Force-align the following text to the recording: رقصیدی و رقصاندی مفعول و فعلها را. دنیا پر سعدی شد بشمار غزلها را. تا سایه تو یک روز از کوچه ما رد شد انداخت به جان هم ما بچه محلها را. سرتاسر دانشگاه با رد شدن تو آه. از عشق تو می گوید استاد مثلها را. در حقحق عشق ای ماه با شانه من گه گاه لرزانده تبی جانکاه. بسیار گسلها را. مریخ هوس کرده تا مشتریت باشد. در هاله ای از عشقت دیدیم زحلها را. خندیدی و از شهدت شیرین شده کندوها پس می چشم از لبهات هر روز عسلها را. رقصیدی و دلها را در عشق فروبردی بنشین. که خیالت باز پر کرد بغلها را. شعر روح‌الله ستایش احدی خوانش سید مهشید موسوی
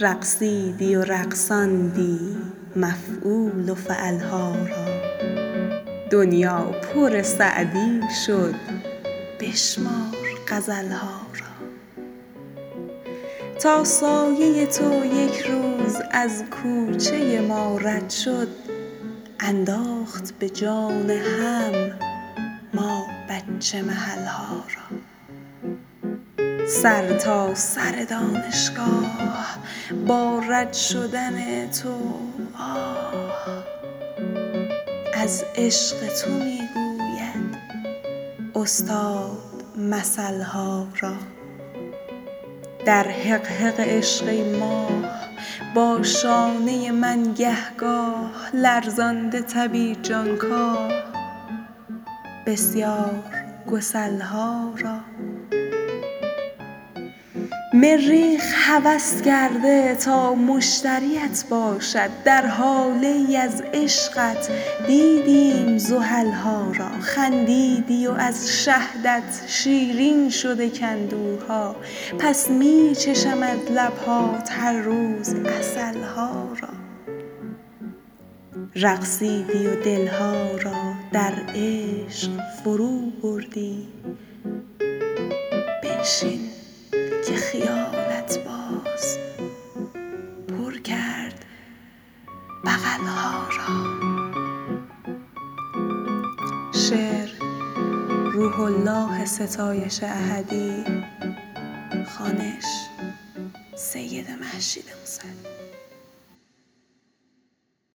رقصیدی 0.00 0.96
و 0.96 1.02
رقصاندی 1.02 2.36
مفعول 2.76 3.68
و 3.68 3.74
فعلها 3.74 4.52
را. 4.52 4.88
دنیا 6.10 6.64
پر 6.64 7.22
سعدی 7.22 8.00
شد 8.26 8.54
بشمار 9.40 10.16
غزلها 10.48 11.20
را. 11.34 11.68
تا 13.60 13.84
سایه 13.84 14.66
تو 14.66 15.04
یک 15.04 15.38
روز 15.38 15.96
از 16.10 16.42
کوچه 16.50 17.40
ما 17.40 17.78
رد 17.78 18.10
شد 18.10 18.48
انداخت 19.40 20.38
به 20.38 20.50
جان 20.50 21.10
هم 21.10 21.72
ما 22.74 23.06
بچه 23.28 23.82
محلها 23.82 24.56
را. 24.56 24.98
سرتاسر 26.68 28.04
دانشگاه 28.04 29.58
با 30.06 30.42
رد 30.48 30.72
شدن 30.72 31.70
تو 31.70 31.94
آه. 32.58 33.64
از 35.14 35.44
عشق 35.56 35.96
تو 35.96 36.30
می 36.30 36.60
گوید 36.74 37.56
استاد 38.54 39.38
مثلها 39.76 40.88
را. 41.00 41.14
در 42.86 43.08
حقحق 43.08 43.80
عشق 43.80 44.28
ای 44.28 44.58
ماه 44.58 44.90
با 45.74 46.02
شانه 46.02 46.90
من 46.92 47.34
گه 47.34 47.74
گاه 47.78 48.50
لرزانده 48.54 49.40
تبی 49.40 49.94
جانکاه. 50.02 50.88
بسیار 52.46 53.22
گسلها 53.66 54.72
را. 54.78 55.00
مریخ 57.74 58.54
هوس 58.54 59.22
کرده 59.22 59.94
تا 59.94 60.34
مشتریت 60.34 61.44
باشد. 61.50 62.10
در 62.24 62.46
هاله 62.46 63.06
ای 63.06 63.36
از 63.36 63.62
عشقت 63.74 64.50
دیدیم 64.86 65.78
زحلها 65.78 66.72
را. 66.72 66.88
خندیدی 67.00 68.06
و 68.06 68.10
از 68.10 68.48
شهدت 68.50 69.42
شیرین 69.46 70.30
شده 70.30 70.70
کندوها 70.70 71.76
پس 72.18 72.50
می 72.50 72.94
چشم 72.94 73.42
از 73.42 73.58
لبهات 73.70 74.52
هر 74.52 74.72
روز 74.72 75.34
عسلها 75.34 76.48
را. 76.60 76.68
رقصیدی 78.74 79.66
و 79.66 79.82
دلها 79.84 80.56
را 80.56 80.94
در 81.12 81.32
عشق 81.54 82.30
فروبردی 82.64 83.88
بنشین. 85.82 86.47
که 87.28 87.36
خیالت 87.36 88.38
باز 88.44 89.18
پر 90.48 90.78
کرد 90.78 91.44
بغلها 92.64 93.48
را. 93.48 93.98
شعر 96.72 97.28
روح‌الله 98.32 99.24
ستایش 99.24 100.02
احدی 100.02 100.84
خوانش 102.06 102.64
سید 103.76 104.30
مهشید 104.30 104.84
موسوی 105.00 105.57